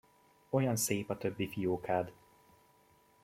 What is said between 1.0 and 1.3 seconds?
a